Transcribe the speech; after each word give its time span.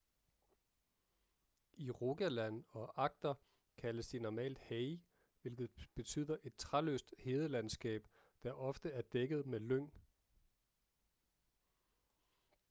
i 1.77 1.91
rogaland 1.91 2.63
og 2.69 3.03
agder 3.03 3.33
kaldes 3.77 4.07
de 4.07 4.19
normalt 4.19 4.57
hei 4.59 5.01
hvilket 5.41 5.71
betyder 5.95 6.37
et 6.43 6.55
træløst 6.55 7.13
hedelandskab 7.19 8.07
der 8.43 8.51
ofte 8.51 8.89
er 8.91 9.01
dækket 9.01 9.45
med 9.45 9.59
lyng 9.59 9.93